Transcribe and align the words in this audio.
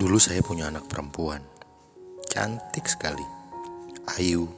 Dulu 0.00 0.16
saya 0.16 0.40
punya 0.40 0.70
anak 0.72 0.88
perempuan, 0.88 1.44
cantik 2.30 2.88
sekali, 2.88 3.26
ayu, 4.16 4.48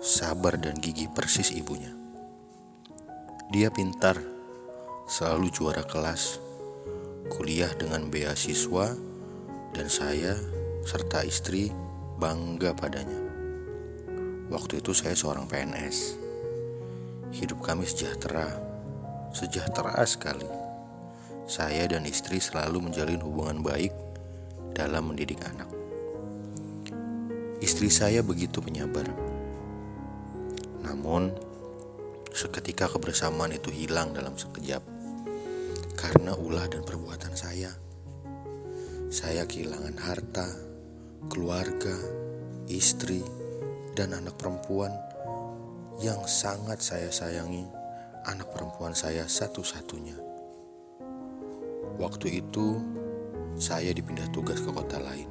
sabar 0.00 0.56
dan 0.56 0.78
gigi 0.80 1.10
persis 1.12 1.52
ibunya. 1.52 1.92
Dia 3.52 3.68
pintar, 3.68 4.16
selalu 5.04 5.52
juara 5.52 5.84
kelas, 5.84 6.40
kuliah 7.28 7.68
dengan 7.76 8.08
beasiswa, 8.08 8.96
dan 9.76 9.86
saya 9.92 10.38
serta 10.88 11.22
istri 11.26 11.68
bangga 12.16 12.72
padanya. 12.72 13.20
Waktu 14.48 14.80
itu 14.80 14.96
saya 14.96 15.12
seorang 15.12 15.46
PNS. 15.50 16.16
Hidup 17.32 17.60
kami 17.60 17.84
sejahtera, 17.84 18.46
sejahtera 19.36 20.00
sekali. 20.08 20.48
Saya 21.44 21.88
dan 21.92 22.08
istri 22.08 22.40
selalu 22.40 22.88
menjalin 22.88 23.20
hubungan 23.20 23.60
baik 23.60 24.01
dalam 24.72 25.12
mendidik 25.12 25.40
anak. 25.44 25.68
Istri 27.62 27.88
saya 27.92 28.20
begitu 28.26 28.58
penyabar. 28.58 29.06
Namun, 30.82 31.30
seketika 32.34 32.90
kebersamaan 32.90 33.54
itu 33.54 33.70
hilang 33.70 34.10
dalam 34.10 34.34
sekejap 34.34 34.82
karena 35.94 36.34
ulah 36.34 36.66
dan 36.66 36.82
perbuatan 36.82 37.38
saya. 37.38 37.70
Saya 39.12 39.46
kehilangan 39.46 39.96
harta, 40.02 40.48
keluarga, 41.30 41.94
istri, 42.66 43.22
dan 43.94 44.16
anak 44.16 44.34
perempuan 44.40 44.90
yang 46.00 46.18
sangat 46.26 46.82
saya 46.82 47.12
sayangi. 47.12 47.62
Anak 48.22 48.54
perempuan 48.54 48.94
saya 48.94 49.26
satu-satunya. 49.26 50.14
Waktu 51.98 52.42
itu, 52.42 52.78
saya 53.56 53.92
dipindah 53.92 54.28
tugas 54.32 54.60
ke 54.60 54.70
kota 54.72 54.96
lain. 54.96 55.28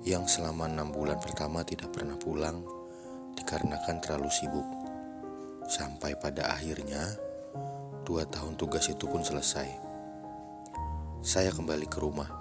Yang 0.00 0.40
selama 0.40 0.64
enam 0.64 0.88
bulan 0.88 1.20
pertama 1.20 1.60
tidak 1.60 1.92
pernah 1.92 2.16
pulang 2.16 2.64
dikarenakan 3.36 4.00
terlalu 4.00 4.32
sibuk. 4.32 4.64
Sampai 5.68 6.16
pada 6.16 6.50
akhirnya, 6.50 7.04
dua 8.08 8.24
tahun 8.26 8.56
tugas 8.56 8.88
itu 8.88 9.04
pun 9.06 9.20
selesai. 9.20 9.68
Saya 11.20 11.52
kembali 11.52 11.86
ke 11.86 12.00
rumah, 12.00 12.32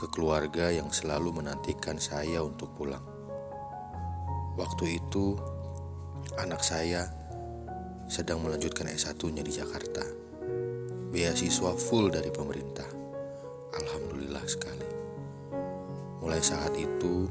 ke 0.00 0.08
keluarga 0.10 0.72
yang 0.72 0.88
selalu 0.88 1.44
menantikan 1.44 2.00
saya 2.00 2.40
untuk 2.40 2.72
pulang. 2.72 3.04
Waktu 4.56 4.96
itu, 4.96 5.36
anak 6.40 6.64
saya 6.64 7.12
sedang 8.08 8.40
melanjutkan 8.40 8.88
S1-nya 8.88 9.44
di 9.44 9.52
Jakarta 9.52 10.25
beasiswa 11.16 11.72
full 11.72 12.12
dari 12.12 12.28
pemerintah. 12.28 12.84
Alhamdulillah 13.72 14.44
sekali. 14.44 14.84
Mulai 16.20 16.44
saat 16.44 16.76
itu, 16.76 17.24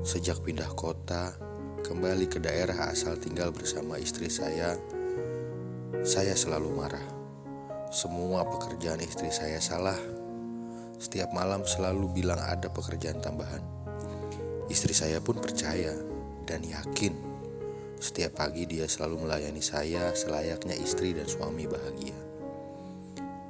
sejak 0.00 0.40
pindah 0.40 0.72
kota, 0.72 1.36
kembali 1.84 2.24
ke 2.24 2.40
daerah 2.40 2.88
asal 2.88 3.20
tinggal 3.20 3.52
bersama 3.52 4.00
istri 4.00 4.32
saya, 4.32 4.80
saya 6.00 6.32
selalu 6.32 6.72
marah. 6.72 7.04
Semua 7.92 8.48
pekerjaan 8.48 9.04
istri 9.04 9.28
saya 9.28 9.60
salah. 9.60 10.00
Setiap 10.96 11.28
malam 11.36 11.68
selalu 11.68 12.08
bilang 12.24 12.40
ada 12.40 12.72
pekerjaan 12.72 13.20
tambahan. 13.20 13.60
Istri 14.72 14.96
saya 14.96 15.20
pun 15.20 15.36
percaya 15.36 15.92
dan 16.48 16.64
yakin. 16.64 17.12
Setiap 18.00 18.40
pagi 18.40 18.64
dia 18.64 18.88
selalu 18.88 19.28
melayani 19.28 19.60
saya 19.60 20.16
selayaknya 20.16 20.80
istri 20.80 21.12
dan 21.12 21.28
suami 21.28 21.68
bahagia 21.68 22.27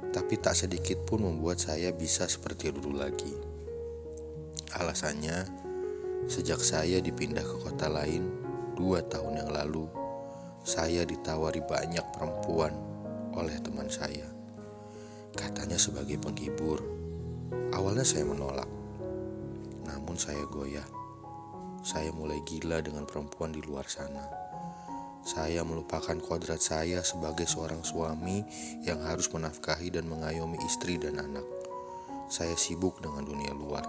tapi 0.09 0.41
tak 0.41 0.57
sedikit 0.57 1.05
pun 1.05 1.21
membuat 1.21 1.61
saya 1.61 1.93
bisa 1.93 2.25
seperti 2.25 2.73
dulu 2.73 2.97
lagi. 2.97 3.29
Alasannya, 4.73 5.45
sejak 6.25 6.61
saya 6.61 7.01
dipindah 7.01 7.45
ke 7.45 7.55
kota 7.61 7.89
lain 7.89 8.25
dua 8.73 9.05
tahun 9.05 9.45
yang 9.45 9.51
lalu, 9.53 9.85
saya 10.65 11.05
ditawari 11.05 11.61
banyak 11.61 12.05
perempuan 12.15 12.73
oleh 13.35 13.57
teman 13.61 13.89
saya. 13.89 14.25
Katanya 15.33 15.77
sebagai 15.77 16.17
penghibur. 16.17 16.81
Awalnya 17.69 18.05
saya 18.05 18.25
menolak, 18.25 18.69
namun 19.85 20.17
saya 20.17 20.41
goyah. 20.49 20.85
Saya 21.85 22.09
mulai 22.11 22.41
gila 22.43 22.81
dengan 22.81 23.05
perempuan 23.05 23.53
di 23.53 23.61
luar 23.61 23.85
sana. 23.85 24.38
Saya 25.29 25.61
melupakan 25.61 26.17
kodrat 26.17 26.57
saya 26.57 27.05
sebagai 27.05 27.45
seorang 27.45 27.85
suami 27.85 28.41
yang 28.81 29.05
harus 29.05 29.29
menafkahi 29.29 29.93
dan 29.93 30.09
mengayomi 30.09 30.57
istri 30.65 30.97
dan 30.97 31.21
anak. 31.21 31.45
Saya 32.33 32.57
sibuk 32.57 32.97
dengan 32.97 33.29
dunia 33.29 33.53
luar, 33.53 33.85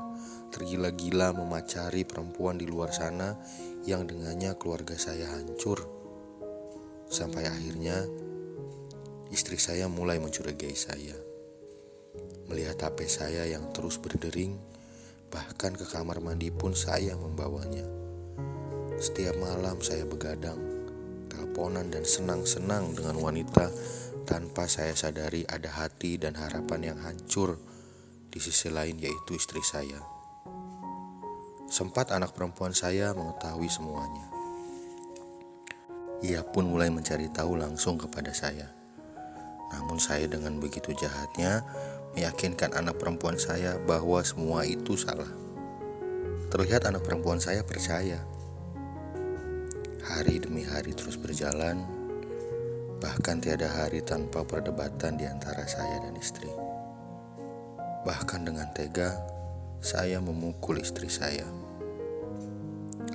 tergila-gila 0.52 1.32
memacari 1.32 2.04
perempuan 2.04 2.60
di 2.60 2.68
luar 2.68 2.92
sana 2.92 3.40
yang 3.88 4.04
dengannya 4.04 4.52
keluarga 4.60 5.00
saya 5.00 5.32
hancur. 5.32 5.80
Sampai 7.08 7.48
akhirnya 7.48 8.04
istri 9.32 9.56
saya 9.56 9.88
mulai 9.88 10.20
mencurigai 10.20 10.76
saya. 10.76 11.16
Melihat 12.52 12.84
HP 12.84 13.08
saya 13.08 13.48
yang 13.48 13.72
terus 13.72 13.96
berdering, 13.96 14.60
bahkan 15.32 15.72
ke 15.72 15.88
kamar 15.88 16.20
mandi 16.20 16.52
pun 16.52 16.76
saya 16.76 17.16
membawanya. 17.16 17.88
Setiap 19.00 19.40
malam 19.40 19.80
saya 19.80 20.04
begadang 20.04 20.79
teleponan 21.40 21.88
dan 21.88 22.04
senang-senang 22.04 22.92
dengan 22.92 23.16
wanita 23.16 23.72
tanpa 24.28 24.68
saya 24.68 24.92
sadari 24.92 25.48
ada 25.48 25.72
hati 25.72 26.20
dan 26.20 26.36
harapan 26.36 26.92
yang 26.92 26.98
hancur 27.00 27.56
di 28.28 28.36
sisi 28.36 28.68
lain 28.68 29.00
yaitu 29.00 29.32
istri 29.32 29.64
saya. 29.64 30.04
Sempat 31.72 32.12
anak 32.12 32.36
perempuan 32.36 32.76
saya 32.76 33.16
mengetahui 33.16 33.72
semuanya. 33.72 34.28
Ia 36.20 36.44
pun 36.44 36.68
mulai 36.68 36.92
mencari 36.92 37.32
tahu 37.32 37.56
langsung 37.56 37.96
kepada 37.96 38.36
saya. 38.36 38.68
Namun 39.72 39.96
saya 39.96 40.28
dengan 40.28 40.60
begitu 40.60 40.92
jahatnya 40.92 41.64
meyakinkan 42.12 42.76
anak 42.76 43.00
perempuan 43.00 43.40
saya 43.40 43.80
bahwa 43.80 44.20
semua 44.20 44.68
itu 44.68 44.92
salah. 44.92 45.32
Terlihat 46.52 46.84
anak 46.84 47.00
perempuan 47.00 47.40
saya 47.40 47.64
percaya 47.64 48.20
Hari 50.00 50.41
demi 50.41 50.65
hari 50.65 50.97
terus 50.97 51.21
berjalan, 51.21 51.84
bahkan 53.05 53.37
tiada 53.37 53.69
hari 53.69 54.00
tanpa 54.00 54.41
perdebatan 54.49 55.21
di 55.21 55.28
antara 55.28 55.69
saya 55.69 56.00
dan 56.00 56.16
istri. 56.16 56.49
Bahkan 58.09 58.49
dengan 58.49 58.65
tega, 58.72 59.12
saya 59.84 60.16
memukul 60.25 60.81
istri 60.81 61.12
saya. 61.12 61.44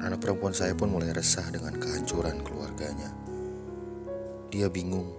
Anak 0.05 0.21
perempuan 0.21 0.53
saya 0.53 0.77
pun 0.77 0.93
mulai 0.93 1.09
resah 1.09 1.49
dengan 1.49 1.73
kehancuran 1.73 2.45
keluarganya. 2.45 3.09
Dia 4.53 4.69
bingung. 4.69 5.09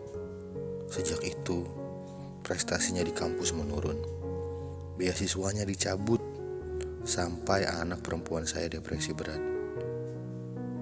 Sejak 0.86 1.18
itu, 1.26 1.66
prestasinya 2.46 3.02
di 3.02 3.10
kampus 3.10 3.50
menurun. 3.50 3.98
Beasiswanya 4.94 5.66
dicabut 5.66 6.22
sampai 7.02 7.66
anak 7.66 8.06
perempuan 8.06 8.46
saya 8.46 8.70
depresi 8.70 9.10
berat. 9.10 9.55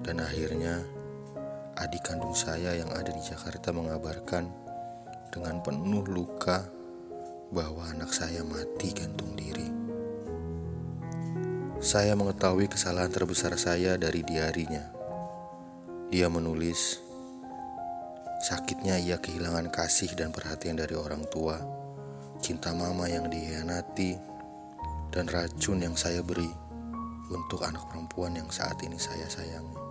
Dan 0.05 0.21
akhirnya 0.21 0.85
adik 1.81 2.05
kandung 2.05 2.37
saya 2.37 2.77
yang 2.77 2.93
ada 2.93 3.09
di 3.09 3.19
Jakarta 3.25 3.73
mengabarkan 3.73 4.45
dengan 5.33 5.59
penuh 5.65 6.05
luka 6.05 6.63
bahwa 7.49 7.89
anak 7.89 8.13
saya 8.13 8.45
mati 8.45 8.93
gantung 8.93 9.33
diri. 9.33 9.67
Saya 11.81 12.13
mengetahui 12.13 12.69
kesalahan 12.71 13.09
terbesar 13.09 13.57
saya 13.57 13.97
dari 13.97 14.21
diarinya. 14.21 14.93
Dia 16.13 16.29
menulis, 16.31 17.01
sakitnya 18.45 19.01
ia 19.01 19.17
kehilangan 19.19 19.73
kasih 19.73 20.13
dan 20.13 20.29
perhatian 20.31 20.79
dari 20.79 20.93
orang 20.93 21.25
tua, 21.33 21.59
cinta 22.39 22.71
mama 22.71 23.09
yang 23.09 23.27
dihianati, 23.27 24.15
dan 25.11 25.25
racun 25.27 25.81
yang 25.81 25.97
saya 25.97 26.21
beri 26.23 26.49
untuk 27.33 27.65
anak 27.65 27.83
perempuan 27.89 28.37
yang 28.37 28.49
saat 28.53 28.79
ini 28.85 28.97
saya 28.97 29.27
sayangi. 29.27 29.84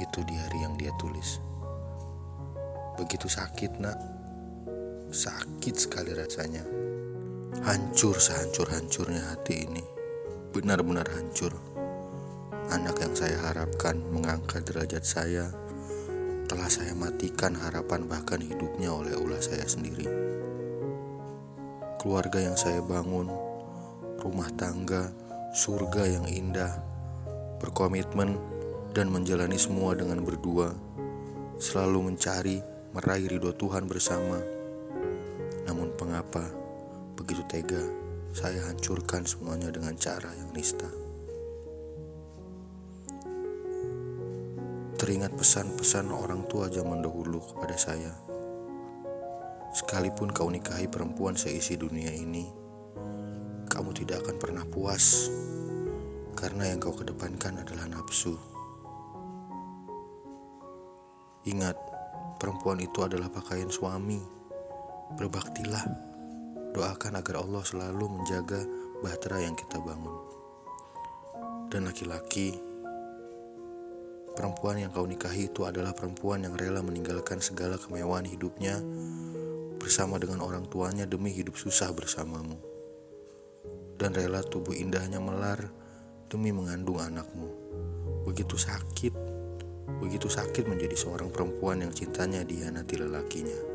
Itu 0.00 0.24
di 0.24 0.32
hari 0.32 0.64
yang 0.64 0.80
dia 0.80 0.88
tulis. 0.96 1.36
Begitu 2.96 3.28
sakit, 3.28 3.76
Nak. 3.84 3.98
Sakit 5.12 5.76
sekali 5.76 6.16
rasanya. 6.16 6.64
Hancur 7.60 8.16
sehancur-hancurnya 8.16 9.36
hati 9.36 9.68
ini. 9.68 9.84
Benar-benar 10.56 11.04
hancur. 11.12 11.52
Anak 12.72 12.96
yang 13.04 13.12
saya 13.12 13.36
harapkan 13.44 14.00
mengangkat 14.08 14.64
derajat 14.64 15.04
saya 15.04 15.52
telah 16.50 16.66
saya 16.66 16.90
matikan 16.98 17.54
harapan 17.54 18.10
bahkan 18.10 18.42
hidupnya 18.42 18.90
oleh 18.90 19.14
ulah 19.14 19.38
saya 19.38 19.62
sendiri. 19.68 20.06
Keluarga 22.02 22.42
yang 22.42 22.58
saya 22.58 22.82
bangun, 22.82 23.30
rumah 24.18 24.50
tangga, 24.58 25.14
surga 25.54 26.10
yang 26.10 26.26
indah, 26.26 26.78
berkomitmen 27.62 28.34
dan 28.90 29.10
menjalani 29.10 29.54
semua 29.54 29.94
dengan 29.94 30.22
berdua, 30.26 30.74
selalu 31.62 32.10
mencari 32.10 32.58
meraih 32.90 33.30
ridho 33.30 33.54
Tuhan 33.54 33.86
bersama. 33.86 34.42
Namun, 35.66 35.94
pengapa 35.94 36.42
begitu 37.14 37.46
tega 37.46 37.82
saya 38.30 38.62
hancurkan 38.70 39.26
semuanya 39.26 39.74
dengan 39.74 39.94
cara 39.98 40.30
yang 40.38 40.50
nista. 40.54 40.86
Teringat 44.98 45.32
pesan-pesan 45.34 46.12
orang 46.12 46.46
tua 46.46 46.70
zaman 46.70 47.02
dahulu 47.02 47.40
kepada 47.40 47.74
saya. 47.74 48.12
Sekalipun 49.70 50.34
kau 50.34 50.50
nikahi 50.50 50.90
perempuan 50.90 51.38
seisi 51.38 51.78
dunia 51.78 52.10
ini, 52.10 52.44
kamu 53.70 53.94
tidak 53.94 54.26
akan 54.26 54.36
pernah 54.36 54.64
puas 54.66 55.30
karena 56.34 56.74
yang 56.74 56.82
kau 56.82 56.92
kedepankan 56.92 57.62
adalah 57.62 57.86
nafsu. 57.86 58.59
Ingat, 61.48 61.76
perempuan 62.36 62.80
itu 62.80 63.00
adalah 63.00 63.32
pakaian 63.32 63.72
suami. 63.72 64.20
Berbaktilah 65.16 66.10
Doakan 66.70 67.18
agar 67.18 67.42
Allah 67.42 67.66
selalu 67.66 68.06
menjaga 68.06 68.62
bahtera 69.02 69.42
yang 69.42 69.58
kita 69.58 69.82
bangun. 69.82 70.14
Dan 71.66 71.82
laki-laki, 71.90 72.54
perempuan 74.38 74.78
yang 74.78 74.94
kau 74.94 75.02
nikahi 75.02 75.50
itu 75.50 75.66
adalah 75.66 75.90
perempuan 75.90 76.46
yang 76.46 76.54
rela 76.54 76.78
meninggalkan 76.78 77.42
segala 77.42 77.74
kemewahan 77.74 78.22
hidupnya 78.22 78.78
bersama 79.82 80.22
dengan 80.22 80.46
orang 80.46 80.70
tuanya 80.70 81.10
demi 81.10 81.34
hidup 81.34 81.58
susah 81.58 81.90
bersamamu. 81.90 82.58
Dan 83.98 84.14
rela 84.14 84.38
tubuh 84.46 84.74
indahnya 84.74 85.18
melar 85.18 85.74
demi 86.30 86.54
mengandung 86.54 87.02
anakmu. 87.02 87.50
Begitu 88.30 88.54
sakit, 88.54 89.29
begitu 89.98 90.30
sakit 90.30 90.70
menjadi 90.70 90.94
seorang 90.94 91.32
perempuan 91.34 91.82
yang 91.82 91.90
cintanya 91.90 92.46
dihianati 92.46 92.94
lelakinya. 93.00 93.69